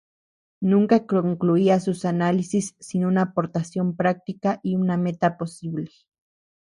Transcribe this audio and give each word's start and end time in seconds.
Nunca 0.63 1.05
concluía 1.05 1.79
sus 1.79 2.05
análisis 2.05 2.73
sin 2.79 3.05
una 3.05 3.21
aportación 3.21 3.95
práctica 3.95 4.59
y 4.63 4.75
una 4.75 4.97
meta 4.97 5.37
posible. 5.37 5.91